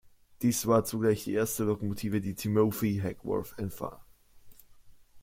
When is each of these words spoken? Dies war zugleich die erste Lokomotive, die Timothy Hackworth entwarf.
Dies 0.41 0.65
war 0.65 0.83
zugleich 0.83 1.25
die 1.25 1.33
erste 1.33 1.63
Lokomotive, 1.63 2.21
die 2.21 2.33
Timothy 2.33 2.99
Hackworth 3.03 3.53
entwarf. 3.59 4.01